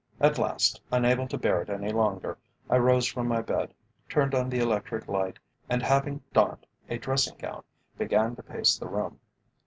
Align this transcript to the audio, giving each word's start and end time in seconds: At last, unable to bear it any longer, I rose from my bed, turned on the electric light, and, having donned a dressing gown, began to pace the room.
At 0.19 0.39
last, 0.39 0.81
unable 0.91 1.27
to 1.27 1.37
bear 1.37 1.61
it 1.61 1.69
any 1.69 1.91
longer, 1.91 2.39
I 2.71 2.79
rose 2.79 3.05
from 3.05 3.27
my 3.27 3.43
bed, 3.43 3.71
turned 4.09 4.33
on 4.33 4.49
the 4.49 4.57
electric 4.57 5.07
light, 5.07 5.37
and, 5.69 5.83
having 5.83 6.23
donned 6.33 6.65
a 6.89 6.97
dressing 6.97 7.37
gown, 7.37 7.63
began 7.99 8.35
to 8.35 8.41
pace 8.41 8.75
the 8.79 8.87
room. 8.87 9.19